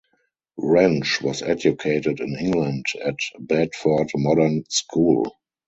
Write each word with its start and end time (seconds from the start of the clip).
Wrench 0.57 1.21
was 1.21 1.43
educated 1.43 2.21
in 2.21 2.35
England 2.35 2.87
at 3.05 3.19
Bedford 3.39 4.09
Modern 4.15 4.63
School. 4.67 5.31